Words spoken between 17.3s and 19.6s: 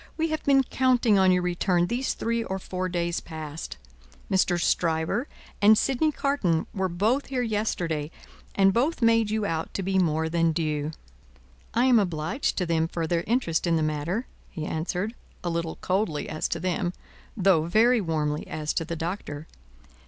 though very warmly as to the Doctor.